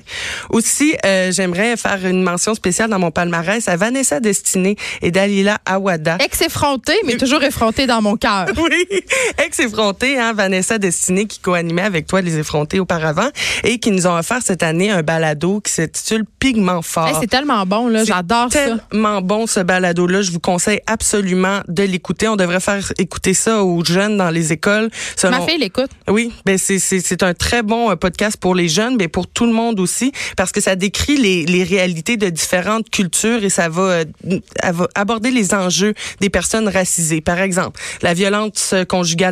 Aussi, 0.51 0.95
euh, 1.05 1.33
j'aimerais 1.33 1.77
faire 1.77 2.05
une 2.07 2.23
mention 2.23 2.55
spéciale 2.55 2.91
dans 2.91 2.99
mon 2.99 3.11
palmarès 3.11 3.67
à 3.69 3.77
Vanessa 3.77 4.21
Destinée 4.21 4.77
et 5.03 5.11
Dalila 5.11 5.59
Awada. 5.67 6.19
Ex-effronté, 6.25 6.93
mais 7.07 7.17
toujours 7.17 7.43
effronté 7.43 7.87
dans 7.87 8.03
mon 8.03 8.17
cœur. 8.17 8.47
Oui, 8.57 8.87
ex-effronté, 9.45 10.19
hein, 10.19 10.33
Vanessa 10.33 10.79
Destinée 10.79 11.27
qui 11.27 11.39
co-animait 11.39 11.83
avec 11.83 12.07
toi 12.07 12.21
les 12.21 12.39
effrontés 12.39 12.81
auparavant 12.81 13.29
et 13.63 13.79
qui 13.79 13.91
nous 13.91 14.07
ont 14.07 14.17
offert 14.17 14.41
cette 14.43 14.63
année 14.63 14.91
un 14.91 15.03
balado 15.03 15.61
qui 15.61 15.73
s'intitule 15.73 16.25
Pigment 16.39 16.83
fort. 16.83 17.09
Hey, 17.09 17.15
c'est 17.21 17.27
tellement 17.31 17.65
bon, 17.67 17.89
là. 17.89 18.05
J'adore 18.05 18.53
ça. 18.53 18.77
tellement 18.91 19.21
bon 19.23 19.47
ce 19.47 19.61
balado-là. 19.61 20.23
Je 20.23 20.31
vous 20.31 20.41
conseille 20.41 20.81
absolument 20.87 21.61
de 21.69 21.83
l'écouter. 21.83 22.29
On 22.29 22.37
devrait 22.37 22.61
faire 22.61 22.93
écouter 22.99 23.35
ça 23.35 23.63
aux 23.63 23.85
jeunes 23.85 24.17
dans 24.17 24.31
les 24.31 24.53
écoles. 24.53 24.91
Selon- 25.17 25.39
Ma 25.39 25.47
fille 25.47 25.59
l'écoute. 25.59 25.91
oui, 26.09 26.33
ben 26.45 26.59
c'est 26.59 26.79
c'est 26.79 27.01
c'est 27.01 27.23
un 27.23 27.35
très 27.35 27.63
bon 27.63 27.91
euh, 27.91 27.97
podcast 27.97 28.37
pour 28.37 28.55
les 28.55 28.69
jeunes, 28.69 28.97
mais 28.99 29.09
pour 29.09 29.27
tout 29.27 29.47
le 29.47 29.53
monde 29.53 29.81
aussi, 29.81 30.13
parce 30.37 30.53
que 30.53 30.61
ça 30.61 30.77
décrit 30.77 31.17
les 31.17 31.45
les 31.47 31.65
réalités 31.65 32.17
de 32.17 32.29
différentes 32.29 32.91
cultures 32.91 33.43
et 33.45 33.51
ça 33.51 33.69
va, 33.69 33.83
euh, 33.83 34.05
aborder 34.95 35.31
les 35.31 35.55
enjeux 35.55 35.95
des 36.21 36.31
personnes 36.31 36.69
racisées. 36.69 37.21
Par 37.21 37.39
exemple, 37.41 37.81
la 38.03 38.15
violence 38.15 38.75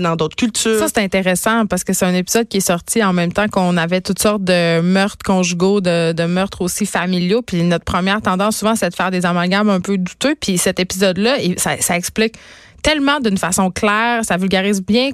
dans 0.01 0.17
d'autres 0.17 0.37
cultures. 0.37 0.79
Ça, 0.79 0.89
c'est 0.89 1.03
intéressant 1.03 1.67
parce 1.67 1.85
que 1.85 1.93
c'est 1.93 2.05
un 2.05 2.15
épisode 2.15 2.49
qui 2.49 2.59
est 2.59 2.67
sorti 2.67 3.03
en 3.03 3.13
même 3.13 3.33
temps 3.33 3.49
qu'on 3.49 3.77
avait 3.77 4.01
toutes 4.01 4.21
sortes 4.21 4.43
de 4.43 4.81
meurtres 4.81 5.25
conjugaux, 5.25 5.81
de, 5.81 6.25
meurtres 6.27 6.63
aussi 6.63 6.87
familiaux. 6.87 7.43
Puis 7.43 7.63
notre 7.63 7.85
première 7.85 8.21
tendance, 8.21 8.57
souvent, 8.57 8.75
c'est 8.75 8.91
de 8.91 8.95
faire 8.95 9.11
des 9.11 9.25
amalgames 9.25 9.71
un 9.71 9.81
peu 9.81 9.99
douteux. 9.99 10.35
Puis 10.41 10.59
cet 10.59 10.81
épisode-là, 10.81 11.37
ça 11.57 11.97
explique 11.97 12.35
tellement 12.83 13.21
d'une 13.21 13.39
façon 13.39 13.71
claire, 13.71 14.25
ça 14.25 14.37
vulgarise 14.37 14.83
bien 14.83 15.11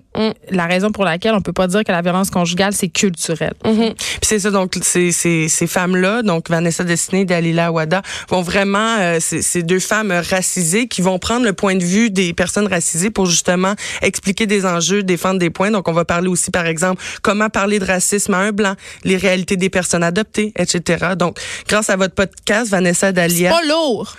la 0.51 0.67
raison 0.67 0.91
pour 0.91 1.05
laquelle 1.05 1.35
on 1.35 1.41
peut 1.41 1.53
pas 1.53 1.67
dire 1.67 1.85
que 1.85 1.93
la 1.93 2.03
violence 2.03 2.31
conjugale, 2.31 2.73
c'est 2.73 2.89
culturel. 2.89 3.53
Mhm. 3.65 3.95
Puis 3.95 4.19
c'est 4.23 4.39
ça, 4.39 4.51
donc 4.51 4.75
ces, 4.83 5.13
ces, 5.13 5.49
ces 5.49 5.67
femmes-là, 5.67 6.23
donc 6.23 6.49
Vanessa 6.49 6.85
Destinée 6.85 7.21
et 7.23 7.25
Dalila 7.25 7.71
Wada, 7.71 8.03
vont 8.29 8.43
vraiment, 8.43 8.97
euh, 8.99 9.19
c'est 9.21 9.43
c'est 9.43 9.63
deux 9.63 9.81
femmes 9.81 10.13
racisées 10.13 10.89
qui 10.89 11.03
vont 11.03 11.19
prendre 11.19 11.45
le 11.45 11.53
point 11.53 11.75
de 11.75 11.85
vue 11.85 12.11
des 12.11 12.33
personnes 12.33 12.67
racisées 12.67 13.11
pour 13.11 13.27
justement 13.27 13.75
expliquer 14.03 14.47
des 14.47 14.67
enjeux, 14.67 15.03
défendre 15.03 15.39
des 15.39 15.51
points. 15.51 15.71
Donc 15.71 15.89
on 15.89 15.93
va 15.93 16.05
parler 16.05 16.29
aussi, 16.29 16.51
par 16.51 16.67
exemple, 16.67 17.03
comment 17.23 17.49
parler 17.51 17.79
de 17.79 17.85
racisme 17.85 18.35
à 18.35 18.39
un 18.39 18.53
blanc, 18.53 18.75
les 19.05 19.17
réalités 19.17 19.57
des 19.57 19.71
personnes 19.71 20.03
adoptées, 20.03 20.53
etc. 20.57 21.15
Donc 21.17 21.39
grâce 21.67 21.91
à 21.91 21.97
votre 21.97 22.15
podcast, 22.15 22.71
Vanessa 22.71 23.09
C'est 23.09 23.13
Dalia. 23.15 23.51
pas 23.51 23.63
lourd. 23.67 24.17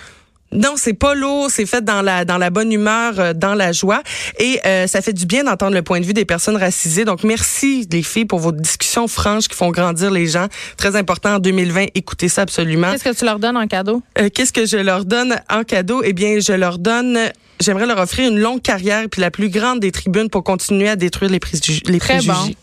Non, 0.51 0.73
c'est 0.77 0.93
pas 0.93 1.13
lourd, 1.13 1.49
c'est 1.51 1.65
fait 1.65 1.83
dans 1.83 2.01
la 2.01 2.25
dans 2.25 2.37
la 2.37 2.49
bonne 2.49 2.71
humeur, 2.71 3.19
euh, 3.19 3.33
dans 3.33 3.53
la 3.53 3.71
joie 3.71 4.01
et 4.39 4.59
euh, 4.65 4.87
ça 4.87 5.01
fait 5.01 5.13
du 5.13 5.25
bien 5.25 5.43
d'entendre 5.43 5.75
le 5.75 5.83
point 5.83 5.99
de 5.99 6.05
vue 6.05 6.13
des 6.13 6.25
personnes 6.25 6.57
racisées. 6.57 7.05
Donc 7.05 7.23
merci 7.23 7.87
les 7.91 8.01
filles 8.01 8.25
pour 8.25 8.39
vos 8.39 8.51
discussions 8.51 9.07
franches 9.07 9.47
qui 9.47 9.55
font 9.55 9.69
grandir 9.69 10.09
les 10.11 10.25
gens. 10.27 10.47
Très 10.77 10.95
important 10.95 11.35
en 11.35 11.39
2020, 11.39 11.87
écoutez 11.95 12.29
ça 12.29 12.41
absolument. 12.41 12.91
Qu'est-ce 12.91 13.03
que 13.03 13.15
tu 13.15 13.25
leur 13.25 13.39
donnes 13.39 13.57
en 13.57 13.67
cadeau? 13.67 14.01
Euh, 14.17 14.29
Qu'est-ce 14.33 14.53
que 14.53 14.65
je 14.65 14.77
leur 14.77 15.05
donne 15.05 15.39
en 15.49 15.63
cadeau? 15.63 16.01
Eh 16.03 16.13
bien, 16.13 16.39
je 16.39 16.53
leur 16.53 16.79
donne 16.79 17.17
J'aimerais 17.61 17.85
leur 17.87 17.99
offrir 17.99 18.31
une 18.31 18.39
longue 18.39 18.61
carrière 18.61 19.03
puis 19.11 19.19
la 19.19 19.31
plus 19.31 19.49
grande 19.49 19.81
des 19.81 19.91
tribunes 19.91 20.29
pour 20.29 20.45
continuer 20.45 20.87
à 20.87 20.95
détruire 20.95 21.29
les, 21.29 21.39
préjugés. 21.39 21.81
les 21.87 21.99
Très 21.99 22.13
préjugés. 22.19 22.31
bon. 22.31 22.55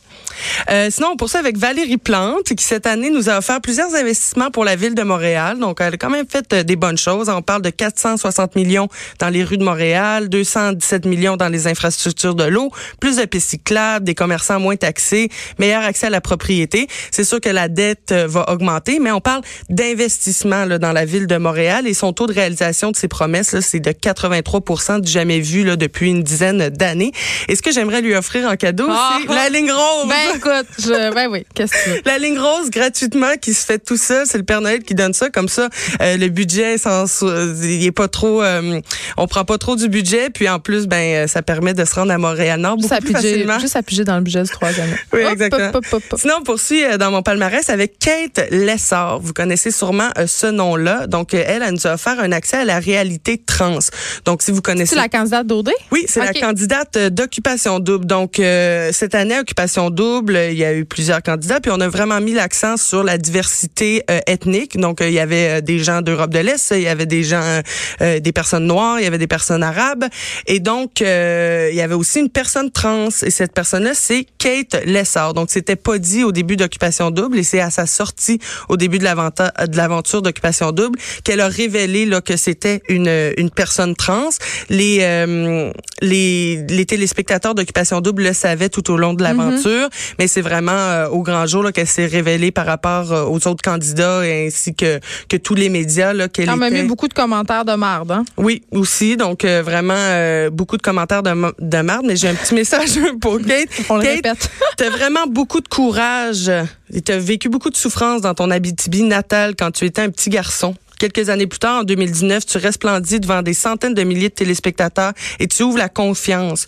Euh, 0.71 0.89
sinon, 0.91 1.09
on 1.13 1.17
poursuit 1.17 1.39
avec 1.39 1.57
Valérie 1.57 1.97
Plante, 1.99 2.45
qui 2.45 2.65
cette 2.65 2.87
année 2.87 3.11
nous 3.11 3.29
a 3.29 3.39
offert 3.39 3.61
plusieurs 3.61 3.95
investissements 3.95 4.51
pour 4.51 4.65
la 4.65 4.77
ville 4.77 4.95
de 4.95 5.03
Montréal. 5.03 5.59
Donc, 5.59 5.79
elle 5.81 5.95
a 5.95 5.97
quand 5.97 6.11
même 6.11 6.27
fait 6.29 6.53
euh, 6.53 6.63
des 6.63 6.77
bonnes 6.77 6.99
choses. 6.99 7.29
On 7.29 7.43
parle 7.43 7.63
de 7.63 7.71
460 7.71 8.57
millions 8.57 8.89
dans 9.19 9.29
les 9.29 9.45
rues 9.45 9.59
de 9.59 9.65
Montréal, 9.65 10.29
217 10.29 11.07
millions 11.07 11.37
dans 11.37 11.49
les 11.49 11.67
infrastructures 11.67 12.35
de 12.35 12.45
l'eau, 12.45 12.71
plus 13.01 13.17
de 13.17 13.25
pistes 13.25 13.51
cyclables, 13.51 14.05
des 14.05 14.15
commerçants 14.15 14.61
moins 14.61 14.77
taxés, 14.77 15.29
meilleur 15.59 15.83
accès 15.85 16.07
à 16.07 16.11
la 16.11 16.21
propriété. 16.21 16.89
C'est 17.11 17.25
sûr 17.25 17.41
que 17.41 17.49
la 17.49 17.69
dette 17.69 18.13
euh, 18.13 18.27
va 18.27 18.51
augmenter, 18.51 18.99
mais 18.99 19.13
on 19.13 19.21
parle 19.21 19.43
d'investissement 19.69 20.65
là, 20.65 20.79
dans 20.79 20.93
la 20.93 21.05
ville 21.05 21.27
de 21.27 21.37
Montréal 21.37 21.87
et 21.87 21.95
son 21.95 22.13
taux 22.13 22.27
de 22.27 22.33
réalisation 22.33 22.91
de 22.91 22.97
ses 22.97 23.09
promesses, 23.09 23.53
là, 23.53 23.61
c'est 23.61 23.81
de 23.81 23.91
83% 23.91 25.01
du 25.01 25.11
jamais 25.11 25.41
vu 25.41 25.65
là, 25.65 25.77
depuis 25.77 26.11
une 26.11 26.23
dizaine 26.23 26.69
d'années. 26.71 27.13
Et 27.49 27.57
ce 27.57 27.63
que 27.63 27.71
j'aimerais 27.73 28.01
lui 28.01 28.15
offrir 28.15 28.49
en 28.49 28.57
cadeau, 28.57 28.87
Ah! 28.91 29.19
c'est 29.27 29.33
la 29.35 29.49
ligne 29.49 29.71
rose. 29.73 30.09
Ben 30.09 30.41
écoute, 30.51 30.67
je, 30.79 31.15
ben 31.15 31.29
oui, 31.31 31.45
qu'est-ce 31.55 31.73
que 31.73 31.85
tu 31.85 31.91
veux? 31.91 32.01
La 32.05 32.19
ligne 32.19 32.39
rose 32.39 32.71
gratuitement 32.71 33.35
qui 33.41 33.55
se 33.55 33.65
fait 33.65 33.79
tout 33.79 33.97
seul, 33.97 34.27
c'est 34.27 34.39
le 34.39 34.45
Père 34.45 34.61
Noël 34.61 34.83
qui 34.83 34.95
donne 34.95 35.13
ça 35.13 35.31
comme 35.31 35.49
ça. 35.49 35.69
euh, 36.01 36.17
le 36.17 36.29
budget, 36.29 36.79
sans, 36.79 37.05
il 37.23 37.85
est 37.85 37.93
pas 37.93 38.09
trop, 38.09 38.43
euh, 38.43 38.81
on 39.17 39.27
prend 39.27 39.45
pas 39.45 39.59
trop 39.59 39.77
du 39.77 39.89
budget, 39.89 40.31
puis 40.31 40.49
en 40.49 40.59
plus, 40.59 40.87
ben 40.87 41.25
euh, 41.25 41.27
ça 41.27 41.43
permet 41.43 41.75
de 41.75 41.85
se 41.85 41.95
rendre 41.95 42.13
à 42.13 42.19
Montréal 42.19 42.61
Nord 42.61 42.77
beaucoup 42.77 42.95
plus 42.97 43.13
piger, 43.15 43.31
facilement. 43.33 43.59
juste 43.59 43.77
à 43.77 43.83
piger 43.83 44.05
dans 44.05 44.17
le 44.17 44.23
budget 44.23 44.43
du 44.43 44.51
troisième. 44.51 44.89
Oui, 45.13 45.25
Hop, 45.25 45.33
exactement. 45.33 45.71
hop, 45.75 45.87
hop. 45.93 46.03
Sinon, 46.19 46.35
on 46.41 46.43
poursuit 46.43 46.85
euh, 46.85 46.97
dans 46.99 47.11
mon 47.11 47.23
palmarès 47.23 47.69
avec 47.71 47.99
Kate 47.99 48.49
Lessard. 48.51 49.21
Vous 49.21 49.33
connaissez 49.33 49.71
sûrement 49.71 50.11
ce 50.27 50.47
nom-là. 50.47 51.07
Donc, 51.07 51.35
elle, 51.35 51.63
elle 51.63 51.73
nous 51.73 51.87
a 51.87 51.95
offert 51.95 52.19
un 52.21 52.33
accès 52.33 52.59
à 52.59 52.65
la 52.65 52.79
réalité 52.79 53.41
trans. 53.45 53.79
Donc, 54.25 54.43
si 54.43 54.51
vous 54.51 54.63
connaissez... 54.63 54.95
C'est 54.95 55.01
la 55.01 55.09
candidate 55.09 55.47
d'Audrey? 55.47 55.75
Oui, 55.91 56.05
c'est 56.09 56.21
la 56.21 56.33
candidate 56.33 56.97
d'Occupation 56.99 57.81
Double. 57.81 58.07
Donc, 58.07 58.39
euh, 58.39 58.91
cette 58.93 59.15
année, 59.15 59.39
Occupation 59.39 59.91
Double, 59.91 60.36
euh, 60.37 60.51
il 60.51 60.59
y 60.59 60.65
a 60.65 60.75
eu 60.75 60.85
plusieurs 60.85 61.23
candidats, 61.23 61.61
puis 61.61 61.73
on 61.75 61.81
a 61.81 61.89
vraiment 61.89 62.21
mis 62.21 62.35
l'accent 62.35 62.77
sur 62.77 63.03
la 63.03 63.19
diversité 63.19 64.05
euh, 64.11 64.21
ethnique. 64.27 64.79
Donc, 64.79 65.01
euh, 65.01 65.09
il 65.09 65.15
y 65.15 65.21
avait 65.21 65.49
euh, 65.49 65.61
des 65.61 65.79
gens 65.79 66.03
d'Europe 66.03 66.31
de 66.31 66.39
l'Est, 66.39 66.73
il 66.77 66.83
y 66.83 66.89
avait 66.89 67.07
des 67.07 67.23
gens, 67.23 67.63
euh, 68.01 68.21
des 68.21 68.33
personnes 68.33 68.67
noires, 68.67 69.01
il 69.01 69.05
y 69.05 69.07
avait 69.07 69.19
des 69.19 69.27
personnes 69.27 69.63
arabes, 69.63 70.05
et 70.47 70.61
donc, 70.61 71.03
euh, 71.03 71.69
il 71.71 71.77
y 71.77 71.81
avait 71.81 71.95
aussi 71.95 72.21
une 72.21 72.31
personne 72.31 72.71
trans. 72.71 73.09
Et 73.23 73.31
cette 73.31 73.53
personne-là, 73.53 73.93
c'est 73.95 74.27
Kate 74.39 74.77
Lessard. 74.85 75.35
Donc, 75.35 75.51
c'était 75.51 75.77
pas 75.77 75.99
dit 75.99 76.25
au 76.25 76.33
début 76.33 76.57
d'Occupation 76.57 77.11
Double, 77.11 77.39
et 77.39 77.43
c'est 77.43 77.61
à 77.61 77.71
sa 77.71 77.87
sortie 77.87 78.39
au 78.69 78.77
début 78.77 78.99
de 78.99 79.05
l'aventure 79.05 80.23
d'Occupation 80.23 80.73
Double 80.73 80.99
qu'elle 81.25 81.41
a 81.41 81.49
révélé 81.49 82.07
là, 82.07 82.21
que 82.21 82.37
c'était 82.37 82.81
une, 82.89 83.33
une 83.37 83.51
personne 83.51 83.95
trans. 83.95 84.29
Les, 84.69 84.99
euh, 85.01 85.71
les, 86.01 86.65
les 86.69 86.87
téléspectateurs 86.87 87.55
d'Occupation 87.55 88.01
Double 88.01 88.25
le 88.25 88.33
savaient 88.33 88.69
tout 88.69 88.91
au 88.91 88.97
long 88.97 89.15
de 89.15 89.23
l'aventure, 89.23 89.89
mais 90.19 90.26
c'est 90.27 90.41
vraiment 90.41 90.73
euh, 90.73 91.09
au 91.09 91.23
grand 91.23 91.47
jour 91.47 91.71
qu'elle 91.73 91.87
s'est 91.87 92.07
révélée 92.07 92.51
par 92.51 92.67
rapport 92.67 93.13
euh, 93.13 93.25
aux 93.25 93.47
autres 93.47 93.63
candidats 93.63 94.21
ainsi 94.21 94.75
que, 94.75 95.01
que 95.29 95.37
tous 95.37 95.55
les 95.55 95.69
médias. 95.69 96.13
Là, 96.13 96.29
qu'elle 96.29 96.47
même 96.47 96.63
était... 96.73 96.85
eu 96.85 96.87
beaucoup 96.87 97.09
de 97.09 97.15
commentaires 97.15 97.65
de 97.65 97.75
marde. 97.75 98.13
Hein? 98.13 98.25
Oui, 98.37 98.63
aussi. 98.71 99.17
Donc, 99.17 99.45
euh, 99.45 99.63
vraiment, 99.63 100.49
beaucoup 100.51 100.77
de 100.77 100.83
commentaires 100.83 101.23
de, 101.23 101.33
de 101.59 101.81
marde. 101.83 102.07
Mais 102.07 102.17
j'ai 102.17 102.29
un 102.29 102.35
petit 102.35 102.55
message 102.63 102.99
pour 103.21 103.39
Kate. 103.41 103.69
On 103.89 103.97
le 103.97 104.03
Kate, 104.03 104.15
répète. 104.17 104.51
T'as 104.77 104.91
vraiment 104.91 105.27
beaucoup 105.27 105.61
de 105.61 105.69
courage 105.69 106.51
et 106.93 107.01
t'as 107.01 107.19
vécu 107.19 107.49
beaucoup 107.49 107.71
de 107.71 107.77
souffrance 107.77 108.21
dans 108.21 108.35
ton 108.35 108.51
Abitibi 108.51 109.03
natal 109.03 109.55
quand 109.57 109.71
tu 109.71 109.85
étais 109.87 110.03
un 110.03 110.11
petit 110.11 110.31
garçon. 110.31 110.75
Quelques 110.99 111.29
années 111.29 111.47
plus 111.47 111.59
tard, 111.59 111.81
en 111.81 111.85
2019, 111.85 112.47
tu 112.47 112.59
resplendis 112.59 113.21
devant 113.21 113.43
des 113.43 113.55
centaines 113.55 113.95
de 113.95 114.03
milliers 114.03 114.29
de 114.31 114.35
téléspectateurs 114.35 115.13
et 115.39 115.47
tu 115.47 115.63
ouvres 115.63 115.79
la 115.79 115.89
confiance 115.89 116.67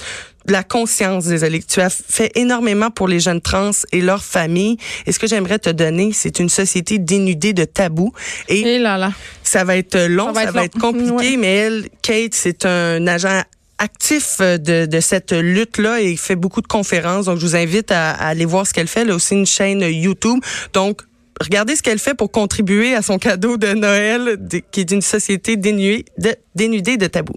la 0.51 0.63
conscience, 0.63 1.27
désolé. 1.27 1.63
Tu 1.63 1.79
as 1.83 1.91
fait 1.91 2.33
énormément 2.35 2.91
pour 2.91 3.07
les 3.07 3.21
jeunes 3.21 3.43
trans 3.43 3.71
et 3.93 4.01
leurs 4.01 4.25
familles. 4.25 4.79
Et 5.05 5.13
ce 5.13 5.19
que 5.19 5.27
j'aimerais 5.27 5.59
te 5.59 5.69
donner, 5.69 6.13
c'est 6.15 6.39
une 6.39 6.49
société 6.49 6.99
dénudée 6.99 7.53
de 7.53 7.65
tabous. 7.67 8.15
Et 8.49 8.61
Et 8.61 8.79
là 8.79 8.97
là. 8.97 9.13
ça 9.43 9.65
va 9.65 9.77
être 9.77 9.99
long, 10.09 10.33
ça 10.33 10.41
Ça 10.41 10.47
va 10.47 10.53
va 10.53 10.65
être, 10.65 10.79
compliqué, 10.79 11.11
Ouais. 11.33 11.37
mais 11.37 11.55
elle, 11.55 11.89
Kate, 12.01 12.33
c'est 12.33 12.65
un 12.65 13.07
agent 13.07 13.43
actif 13.77 14.39
de, 14.41 14.87
de 14.87 15.01
cette 15.01 15.33
lutte-là 15.33 16.01
et 16.01 16.17
fait 16.17 16.35
beaucoup 16.37 16.63
de 16.63 16.67
conférences. 16.67 17.27
Donc, 17.27 17.39
je 17.39 17.45
vous 17.47 17.55
invite 17.57 17.93
à, 17.93 18.13
à 18.13 18.29
aller 18.29 18.47
voir 18.47 18.67
ce 18.67 18.73
qu'elle 18.73 18.89
fait. 18.89 19.03
Elle 19.03 19.11
a 19.11 19.15
aussi 19.17 19.35
une 19.35 19.47
chaîne 19.47 19.83
YouTube. 19.83 20.39
Donc, 20.73 21.03
regardez 21.41 21.77
ce 21.77 21.83
qu'elle 21.83 21.99
fait 21.99 22.15
pour 22.15 22.31
contribuer 22.31 22.95
à 22.95 23.03
son 23.03 23.19
cadeau 23.19 23.57
de 23.57 23.73
Noël, 23.73 24.37
qui 24.71 24.81
est 24.81 24.85
d'une 24.85 25.03
société 25.03 25.57
dénudée 25.57 26.97
de 26.97 27.07
tabous. 27.07 27.37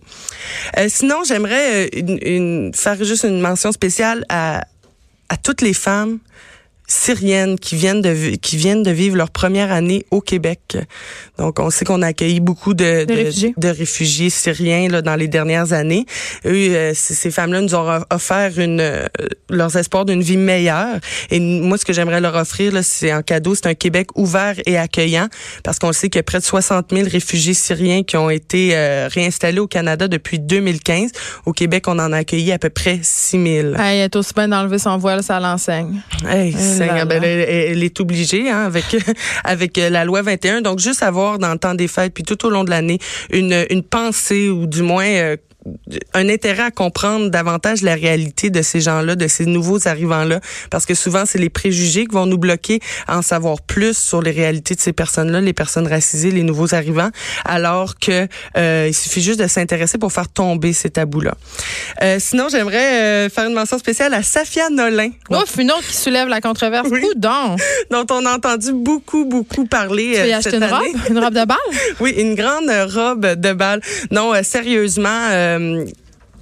Euh, 0.78 0.88
sinon, 0.90 1.24
j'aimerais 1.26 1.90
euh, 1.96 2.72
faire 2.74 3.04
juste 3.04 3.24
une 3.24 3.42
mention 3.42 3.72
spéciale 3.72 4.26
à 4.30 4.64
toutes 5.44 5.62
les 5.62 5.74
femmes 5.74 6.20
syriennes 6.92 7.58
qui 7.58 7.76
viennent 7.76 8.02
de 8.02 8.36
qui 8.36 8.58
viennent 8.58 8.84
de 8.84 8.92
vivre 8.92 9.16
leur 9.16 9.32
première 9.32 9.72
année 9.72 10.06
au 10.12 10.22
Québec. 10.22 10.78
Donc 11.38 11.60
on 11.60 11.70
sait 11.70 11.86
qu'on 11.86 12.02
a 12.02 12.08
accueilli 12.08 12.40
beaucoup 12.40 12.74
de, 12.74 13.06
De 13.06 13.14
réfugiés. 13.14 13.54
de 13.58 13.68
réfugiés 13.70 14.30
syriens 14.30 14.90
là, 14.90 15.02
dans 15.02 15.16
les 15.16 15.28
dernières 15.28 15.74
années. 15.74 16.06
Eux, 16.46 16.76
euh, 16.76 16.92
ces 16.94 17.32
femmes-là 17.32 17.62
nous 17.62 17.76
ont 17.76 18.02
offert 18.10 18.60
une 18.60 18.82
euh, 18.82 19.06
leurs 19.50 19.76
espoirs 19.78 20.06
d'une 20.06 20.22
vie 20.22 20.38
meilleure. 20.38 20.98
Et 21.30 21.40
moi, 21.40 21.78
ce 21.78 21.86
que 21.86 21.94
j'aimerais 21.94 22.20
leur 22.22 22.36
offrir, 22.36 22.74
c'est 22.84 23.12
un 23.12 23.22
cadeau, 23.22 23.56
c'est 23.56 23.68
un 23.68 23.74
Québec 23.74 24.10
ouvert 24.16 24.56
et 24.66 24.78
accueillant, 24.78 25.28
parce 25.64 25.80
qu'on 25.80 25.94
sait 25.94 26.10
qu'il 26.10 26.20
y 26.20 26.22
a 26.22 26.24
près 26.24 26.40
de 26.40 26.44
60 26.44 26.88
000 26.92 27.08
réfugiés 27.10 27.54
syriens 27.54 28.04
qui 28.04 28.18
ont 28.18 28.30
été 28.30 28.72
euh, 28.74 29.08
réinstallés 29.10 29.60
au 29.60 29.68
Canada 29.68 30.08
depuis 30.08 30.40
2015. 30.40 31.12
Au 31.46 31.54
Québec, 31.54 31.88
on 31.88 32.00
en 32.00 32.12
a 32.12 32.18
accueilli 32.18 32.52
à 32.52 32.60
peu 32.60 32.70
près 32.70 33.00
6 33.02 33.32
000. 33.32 33.76
Hey, 33.76 34.00
elle 34.00 34.06
est 34.06 34.16
aussi 34.16 34.34
bien 34.34 34.48
d'enlever 34.48 34.78
son 34.80 34.98
voile, 34.98 35.24
ça 35.24 35.40
l'enseigne. 35.40 36.02
Hey, 36.28 36.54
Seigneur, 36.88 37.06
ben, 37.06 37.24
elle 37.24 37.84
est 37.84 38.00
obligée 38.00 38.50
hein, 38.50 38.66
avec 38.66 38.86
avec 39.44 39.78
euh, 39.78 39.90
la 39.90 40.06
loi 40.06 40.22
21. 40.22 40.62
Donc 40.62 40.80
juste 40.80 41.04
avoir 41.04 41.40
dans 41.40 41.52
le 41.52 41.58
temps 41.58 41.76
des 41.76 41.88
fêtes 41.88 42.14
puis 42.14 42.24
tout 42.24 42.46
au 42.46 42.50
long 42.50 42.64
de 42.64 42.70
l'année 42.70 43.00
une 43.32 43.66
une 43.70 43.84
pensée 43.84 44.50
ou 44.50 44.68
du 44.68 44.82
moins 44.82 45.06
euh, 45.06 45.38
un 46.14 46.30
intérêt 46.30 46.64
à 46.64 46.72
comprendre 46.72 47.30
davantage 47.30 47.82
la 47.82 47.96
réalité 47.96 48.50
de 48.50 48.62
ces 48.62 48.80
gens-là, 48.80 49.16
de 49.16 49.28
ces 49.28 49.46
nouveaux 49.46 49.88
arrivants-là, 49.88 50.40
parce 50.70 50.86
que 50.86 50.94
souvent 50.94 51.26
c'est 51.26 51.38
les 51.38 51.50
préjugés 51.50 52.06
qui 52.06 52.16
vont 52.16 52.26
nous 52.26 52.38
bloquer 52.38 52.80
à 53.08 53.18
en 53.18 53.22
savoir 53.22 53.62
plus 53.62 53.98
sur 53.98 54.22
les 54.22 54.32
réalités 54.32 54.76
de 54.76 54.82
ces 54.82 54.94
personnes-là, 54.94 55.42
les 55.42 55.54
personnes 55.54 55.88
racisées, 55.88 56.32
les 56.32 56.44
nouveaux 56.44 56.74
arrivants, 56.74 57.12
alors 57.46 57.98
que 58.00 58.28
euh, 58.58 58.86
il 58.88 58.94
suffit 58.94 59.22
juste 59.22 59.40
de 59.40 59.48
s'intéresser 59.48 59.98
pour 59.98 60.12
faire 60.12 60.28
tomber 60.30 60.74
ces 60.74 60.90
tabous-là. 60.90 61.36
Euh, 62.02 62.18
sinon, 62.20 62.48
j'aimerais 62.50 63.02
euh, 63.02 63.30
faire 63.30 63.48
une 63.48 63.54
mention 63.54 63.78
spéciale 63.78 64.14
à 64.14 64.24
Safia 64.24 64.70
Nolin. 64.70 65.12
Ouf, 65.30 65.58
une 65.58 65.72
autre 65.72 65.88
qui 65.88 65.96
soulève 65.96 66.28
la 66.28 66.42
controverse. 66.42 66.88
Oui. 66.92 67.02
Coudon. 67.02 67.56
dont 67.92 68.06
on 68.12 68.26
a 68.26 68.34
entendu 68.34 68.74
beaucoup, 68.74 69.26
beaucoup 69.26 69.66
parler 69.66 70.14
Tu 70.14 70.20
euh, 70.22 70.28
y 70.28 70.34
acheter 70.34 70.52
cette 70.52 70.58
une 70.60 70.64
année. 70.64 70.92
robe? 70.94 71.10
Une 71.10 71.20
robe 71.20 71.34
de 71.34 71.46
bal? 71.46 71.58
Oui, 72.00 72.12
une 72.18 72.36
grande 72.36 72.70
euh, 72.70 72.86
robe 72.86 73.26
de 73.36 73.54
bal. 73.54 73.82
Non, 74.12 74.34
euh, 74.34 74.44
sérieusement. 74.44 75.51
Euh, 75.60 75.86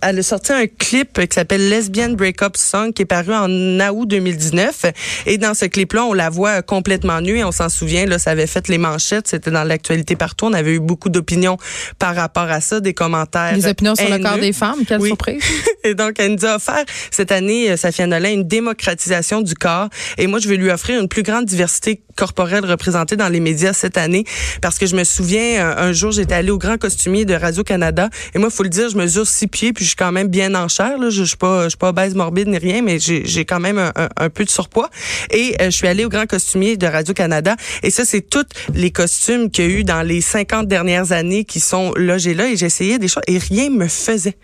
elle 0.01 0.19
a 0.19 0.23
sorti 0.23 0.51
un 0.51 0.67
clip 0.67 1.19
qui 1.27 1.35
s'appelle 1.35 1.69
Lesbian 1.69 2.09
Breakup 2.11 2.55
Song 2.55 2.93
qui 2.93 3.03
est 3.03 3.05
paru 3.05 3.33
en 3.33 3.49
août 3.49 4.07
2019 4.07 4.85
et 5.25 5.37
dans 5.37 5.53
ce 5.53 5.65
clip 5.65 5.93
là 5.93 6.05
on 6.05 6.13
la 6.13 6.29
voit 6.29 6.61
complètement 6.61 7.21
nue 7.21 7.39
et 7.39 7.43
on 7.43 7.51
s'en 7.51 7.69
souvient 7.69 8.05
là 8.05 8.19
ça 8.19 8.31
avait 8.31 8.47
fait 8.47 8.67
les 8.67 8.77
manchettes 8.77 9.27
c'était 9.27 9.51
dans 9.51 9.63
l'actualité 9.63 10.15
partout 10.15 10.45
on 10.45 10.53
avait 10.53 10.75
eu 10.75 10.79
beaucoup 10.79 11.09
d'opinions 11.09 11.57
par 11.97 12.15
rapport 12.15 12.49
à 12.49 12.61
ça 12.61 12.79
des 12.79 12.93
commentaires 12.93 13.55
Les 13.55 13.67
opinions 13.67 13.95
sur 13.95 14.09
le 14.09 14.17
corps 14.21 14.37
des 14.37 14.53
femmes. 14.53 14.85
Quelle 14.87 15.01
Oui. 15.01 15.09
surprise. 15.09 15.43
Et 15.83 15.93
donc, 15.95 16.15
elle 16.19 16.33
nous 16.33 16.45
a 16.45 16.55
offert 16.55 16.83
cette 17.11 17.31
année, 17.31 17.71
euh, 17.71 17.77
Safia 17.77 18.05
Nolin, 18.05 18.31
une 18.31 18.47
démocratisation 18.47 19.41
du 19.41 19.53
corps. 19.55 19.89
Et 20.17 20.27
moi, 20.27 20.39
je 20.39 20.49
vais 20.49 20.57
lui 20.57 20.69
offrir 20.69 20.99
une 20.99 21.07
plus 21.07 21.23
grande 21.23 21.45
diversité 21.45 22.01
corporelle 22.15 22.65
représentée 22.65 23.15
dans 23.15 23.29
les 23.29 23.39
médias 23.39 23.73
cette 23.73 23.97
année. 23.97 24.25
Parce 24.61 24.77
que 24.77 24.85
je 24.85 24.95
me 24.95 25.03
souviens, 25.03 25.75
un, 25.77 25.93
jour, 25.93 26.11
j'étais 26.11 26.33
allée 26.35 26.51
au 26.51 26.57
Grand 26.57 26.77
Costumier 26.77 27.25
de 27.25 27.33
Radio-Canada. 27.33 28.09
Et 28.33 28.39
moi, 28.39 28.49
faut 28.49 28.63
le 28.63 28.69
dire, 28.69 28.89
je 28.89 28.97
mesure 28.97 29.25
six 29.25 29.47
pieds, 29.47 29.71
puis 29.71 29.85
suis 29.89 29.95
quand 29.95 30.11
même 30.11 30.27
bien 30.29 30.55
en 30.55 30.67
chair. 30.67 30.97
Là. 30.97 31.09
Je, 31.09 31.19
je 31.19 31.23
suis 31.23 31.37
pas, 31.37 31.63
je 31.65 31.69
suis 31.69 31.77
pas 31.77 31.89
obèse 31.89 32.15
morbide 32.15 32.47
ni 32.47 32.57
rien, 32.57 32.81
mais 32.81 32.99
j'ai 32.99 33.23
j'ai 33.25 33.45
quand 33.45 33.59
même 33.59 33.77
un, 33.77 33.91
un- 33.95 34.09
un 34.17 34.29
peu 34.29 34.45
de 34.45 34.49
surpoids. 34.49 34.89
Et 35.31 35.55
euh, 35.61 35.65
je 35.65 35.69
suis 35.71 35.87
allée 35.87 36.05
au 36.05 36.09
Grand 36.09 36.25
Costumier 36.27 36.77
de 36.77 36.87
Radio-Canada. 36.87 37.55
Et 37.83 37.89
ça, 37.89 38.05
c'est 38.05 38.21
tous 38.21 38.45
les 38.73 38.91
costumes 38.91 39.49
qu'il 39.51 39.65
y 39.65 39.67
a 39.67 39.71
eu 39.79 39.83
dans 39.83 40.01
les 40.01 40.21
50 40.21 40.67
dernières 40.67 41.11
années 41.11 41.43
qui 41.45 41.59
sont 41.59 41.93
logés 41.95 42.33
là. 42.33 42.47
Et 42.49 42.55
j'essayais 42.57 42.99
des 42.99 43.07
choses 43.07 43.23
et 43.27 43.37
rien 43.37 43.69
me 43.69 43.87
faisait. 43.87 44.37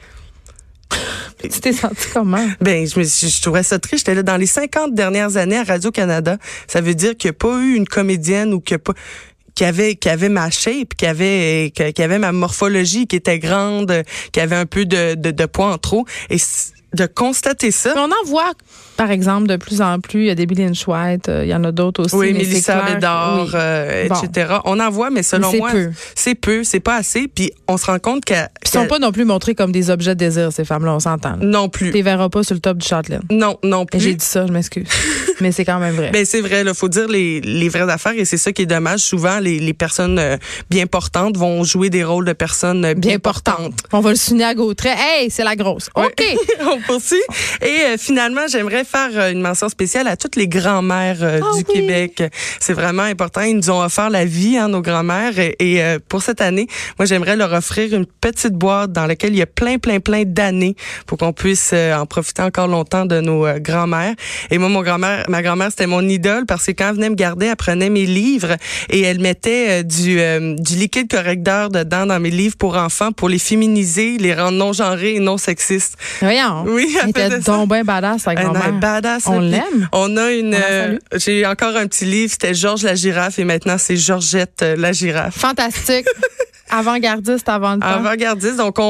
tu 1.42 1.50
t'es 1.62 1.74
senti 1.74 2.08
comment? 2.14 2.48
Ben, 2.62 2.88
je, 2.88 3.00
me, 3.00 3.04
suis- 3.04 3.30
je 3.30 3.42
trouvais 3.42 3.64
ça 3.64 3.80
triste. 3.80 4.00
J'étais 4.06 4.16
là 4.16 4.24
dans 4.24 4.38
les 4.38 4.46
50 4.46 4.94
dernières 4.94 5.38
années 5.38 5.58
à 5.58 5.64
Radio-Canada. 5.64 6.38
Ça 6.68 6.82
veut 6.82 6.96
dire 6.96 7.18
qu'il 7.18 7.30
n'y 7.30 7.36
a 7.36 7.38
pas 7.40 7.60
eu 7.62 7.74
une 7.76 7.88
comédienne 7.88 8.54
ou 8.54 8.60
qu'il 8.60 8.76
y 8.76 8.76
a 8.76 8.80
pas 8.80 8.94
qui 9.56 9.64
avait 9.64 10.30
ma 10.30 10.50
shape, 10.50 10.94
qui 10.96 11.06
avait 11.06 11.72
qui 11.74 12.02
avait 12.02 12.20
ma 12.20 12.32
morphologie, 12.32 13.08
qui 13.08 13.16
était 13.16 13.40
grande, 13.40 14.04
qui 14.32 14.40
avait 14.40 14.56
un 14.56 14.66
peu 14.66 14.86
de, 14.86 15.16
de, 15.16 15.32
de 15.32 15.46
poids 15.46 15.74
en 15.74 15.78
trop. 15.78 16.06
Et 16.30 16.38
de 16.96 17.06
constater 17.06 17.72
ça. 17.72 17.94
Mais 17.96 18.02
on 18.02 18.06
en 18.06 18.26
voit, 18.30 18.52
par 18.98 19.12
exemple, 19.12 19.48
de 19.48 19.56
plus 19.58 19.82
en 19.82 20.00
plus. 20.00 20.22
Il 20.22 20.26
y 20.28 20.30
a 20.30 20.36
des 20.36 20.46
Billy 20.46 20.66
White, 20.88 21.30
euh, 21.30 21.44
il 21.46 21.50
y 21.50 21.54
en 21.56 21.64
a 21.64 21.72
d'autres 21.72 22.06
aussi. 22.06 22.16
Oui, 22.16 22.34
Mélissa 22.34 22.82
Bédard, 22.82 23.44
oui. 23.46 23.52
euh, 23.54 24.08
Bon. 24.08 24.16
etc. 24.22 24.56
On 24.66 24.80
en 24.80 24.90
voit, 24.90 25.10
mais 25.10 25.24
selon 25.24 25.52
Mais 25.52 25.58
moi, 25.60 25.72
peu. 25.72 25.92
c'est 26.16 26.36
peu, 26.36 26.64
c'est 26.64 26.80
pas 26.80 26.96
assez. 26.96 27.28
Puis 27.28 27.52
on 27.68 27.78
se 27.78 27.86
rend 27.86 28.00
compte 28.00 28.26
Puis 28.26 28.36
ils 28.64 28.70
sont 28.70 28.88
pas 28.88 29.00
non 29.00 29.12
plus 29.12 29.26
montrés 29.26 29.56
comme 29.56 29.72
des 29.72 29.90
objets 29.90 30.16
de 30.16 30.20
désir, 30.20 30.52
ces 30.52 30.66
femmes-là, 30.66 30.94
on 30.96 31.00
s'entend. 31.00 31.38
non 31.42 31.70
plus. 31.70 31.88
Tu 31.88 31.94
les 31.94 32.02
verras 32.02 32.30
pas 32.30 32.44
sur 32.44 32.54
le 32.56 32.62
top 32.62 32.78
du 32.78 32.88
Châtelaine. 32.88 33.22
Non, 33.32 33.58
non 33.64 33.86
Et 33.94 34.00
J'ai 34.00 34.10
plus. 34.12 34.16
dit 34.18 34.26
ça, 34.26 34.46
je 34.48 34.52
m'excuse. 34.52 34.88
mais 35.42 35.52
c'est 35.52 35.66
quand 35.66 35.80
même 35.80 35.96
vrai. 35.96 36.10
Ben 36.12 36.26
c'est 36.26 36.42
vrai, 36.42 36.64
il 36.66 36.74
faut 36.74 36.90
dire 36.90 37.08
les, 37.08 37.42
les 37.42 37.70
vraies 37.70 37.90
affaires 37.92 38.14
et 38.16 38.26
c'est 38.26 38.38
ça 38.38 38.52
qui 38.52 38.62
est 38.64 38.66
dommage. 38.66 39.00
Souvent, 39.02 39.40
les, 39.40 39.60
les 39.60 39.74
personnes 39.74 40.18
euh, 40.20 40.38
bien 40.70 40.88
portantes 40.88 41.38
vont 41.38 41.64
jouer 41.64 41.90
des 41.90 42.04
rôles 42.04 42.26
de 42.26 42.34
personnes 42.34 42.94
bien, 42.96 43.20
portantes. 43.20 43.74
On 43.92 44.00
va 44.00 44.12
le 44.12 44.16
souligner 44.16 44.46
à 44.46 44.54
Gautret. 44.54 44.96
Hey, 44.98 45.30
c'est 45.30 45.44
la 45.44 45.56
grosse. 45.56 45.90
OK. 45.96 46.24
Poursuit. 46.88 47.18
Et 47.62 47.66
euh, 47.68 47.98
finalement, 47.98 48.48
j'aimerais 48.50 48.84
faire 48.84 49.10
euh, 49.14 49.32
une 49.32 49.42
mention 49.42 49.70
spéciale 49.70 50.08
à 50.08 50.18
toutes 50.18 50.36
les 50.36 50.48
grands-mères 50.48 51.18
euh, 51.22 51.40
Ah 51.44 51.58
du 51.58 51.64
oui. 51.68 51.74
Québec. 51.74 52.24
C'est 52.60 52.74
vraiment 52.74 53.04
important. 53.04 53.42
Ils 53.42 53.58
nous 53.58 53.70
ont 53.70 53.82
offert 53.82 54.10
la 54.10 54.26
vie, 54.26 54.58
hein, 54.58 54.68
nos 54.68 54.82
grands-mères. 54.82 55.38
Et, 55.40 55.56
et, 55.60 55.84
euh, 55.84 56.00
pour 56.08 56.22
cette 56.22 56.42
année, 56.42 56.68
moi, 57.00 57.06
j'aimerais 57.06 57.36
leur 57.36 57.54
offrir 57.54 57.94
une 57.94 58.06
petite 58.06 58.54
boîte 58.54 58.92
dans 58.92 59.06
laquelle 59.06 59.34
il 59.34 59.40
y 59.40 59.42
a 59.42 59.48
plein, 59.48 59.78
plein, 59.78 60.00
plein 60.00 60.24
d'années 60.26 60.76
pour 61.06 61.18
qu'on 61.18 61.34
puisse 61.34 61.74
en 61.74 62.06
profiter 62.06 62.42
encore 62.42 62.68
longtemps 62.68 63.06
de 63.06 63.20
nos 63.20 63.46
grands-mères. 63.60 64.16
Et 64.52 64.58
moi, 64.58 64.70
mon 64.70 64.82
grand-mère, 64.82 65.26
ma 65.30 65.42
grand-mère, 65.42 65.70
c'était 65.70 65.88
mon 65.88 66.08
idole 66.08 66.46
parce 66.46 66.66
que 66.66 66.72
quand 66.72 66.90
elle 66.90 66.96
venait 66.96 67.10
me 67.10 67.16
garder, 67.16 67.48
elle 67.48 67.56
prenait 67.56 67.90
mes 67.90 68.06
livres 68.06 68.56
et 68.90 69.02
elle 69.02 69.20
mettait 69.20 69.84
du, 69.84 70.20
euh, 70.20 70.56
du 70.58 70.76
liquide 70.76 71.10
correcteur 71.10 71.70
dedans 71.70 72.06
dans 72.06 72.20
mes 72.20 72.30
livres 72.30 72.56
pour 72.58 72.76
enfants 72.76 73.12
pour 73.12 73.30
les 73.30 73.40
féminiser, 73.40 74.18
les 74.18 74.34
rendre 74.34 74.58
non 74.58 74.74
genrés 74.74 75.16
et 75.16 75.20
non 75.20 75.38
sexistes. 75.38 75.98
Voyons. 76.22 76.64
Oui, 76.68 76.75
elle 76.84 77.02
Elle 77.04 77.10
était 77.10 77.40
donc 77.40 77.70
bien 77.70 77.84
badass, 77.84 78.28
est 78.28 78.36
grand-mère. 78.36 78.74
badass. 78.74 79.28
On 79.28 79.40
l'aime. 79.40 79.88
On 79.92 80.18
a 80.18 80.32
une. 80.32 80.56
Euh. 80.56 80.98
J'ai 81.16 81.46
encore 81.46 81.76
un 81.76 81.88
petit 81.88 82.06
livre. 82.06 82.32
C'était 82.32 82.54
Georges 82.54 82.84
la 82.84 82.96
girafe 82.96 83.40
et 83.40 83.44
maintenant 83.44 83.78
c'est 83.78 83.98
Georgette 83.98 84.62
euh, 84.62 84.76
la 84.78 84.92
girafe. 84.92 85.38
Fantastique. 85.38 86.06
Avant-gardiste 86.70 87.48
avant 87.48 87.76
le 87.76 87.80
temps. 87.80 87.88
Avant-gardiste, 87.88 88.58
donc 88.58 88.80
on, 88.80 88.84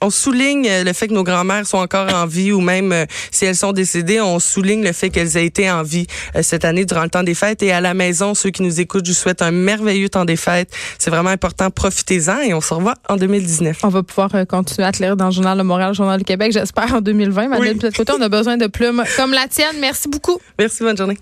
on, 0.00 0.06
on 0.06 0.10
souligne 0.10 0.68
le 0.84 0.92
fait 0.92 1.08
que 1.08 1.14
nos 1.14 1.24
grands-mères 1.24 1.66
sont 1.66 1.78
encore 1.78 2.12
en 2.12 2.26
vie 2.26 2.52
ou 2.52 2.60
même 2.60 2.92
euh, 2.92 3.06
si 3.30 3.44
elles 3.44 3.56
sont 3.56 3.72
décédées, 3.72 4.20
on 4.20 4.38
souligne 4.38 4.84
le 4.84 4.92
fait 4.92 5.10
qu'elles 5.10 5.36
aient 5.36 5.46
été 5.46 5.70
en 5.70 5.82
vie 5.82 6.06
euh, 6.34 6.42
cette 6.42 6.64
année 6.64 6.84
durant 6.84 7.02
le 7.04 7.10
temps 7.10 7.22
des 7.22 7.34
fêtes. 7.34 7.62
Et 7.62 7.72
à 7.72 7.80
la 7.80 7.94
maison, 7.94 8.34
ceux 8.34 8.50
qui 8.50 8.62
nous 8.62 8.80
écoutent, 8.80 9.06
je 9.06 9.12
vous 9.12 9.16
souhaite 9.16 9.42
un 9.42 9.50
merveilleux 9.50 10.08
temps 10.08 10.24
des 10.24 10.36
fêtes. 10.36 10.70
C'est 10.98 11.10
vraiment 11.10 11.30
important, 11.30 11.70
profitez-en 11.70 12.40
et 12.40 12.54
on 12.54 12.60
se 12.60 12.74
revoit 12.74 12.94
en 13.08 13.16
2019. 13.16 13.78
On 13.82 13.88
va 13.88 14.02
pouvoir 14.02 14.34
euh, 14.34 14.44
continuer 14.44 14.86
à 14.86 14.92
te 14.92 15.02
lire 15.02 15.16
dans 15.16 15.26
le 15.26 15.32
Journal 15.32 15.56
de 15.56 15.62
Montréal, 15.62 15.90
le 15.90 15.94
Journal 15.94 16.18
du 16.18 16.24
Québec, 16.24 16.52
j'espère, 16.52 16.94
en 16.94 17.00
2020. 17.00 17.48
Madeleine 17.48 17.72
Oui. 17.72 17.78
Plette-Côté, 17.78 18.12
on 18.16 18.20
a 18.20 18.28
besoin 18.28 18.56
de 18.56 18.66
plumes 18.66 19.02
comme 19.16 19.32
la 19.32 19.48
tienne. 19.48 19.76
Merci 19.80 20.08
beaucoup. 20.08 20.38
Merci, 20.58 20.82
bonne 20.82 20.96
journée. 20.96 21.18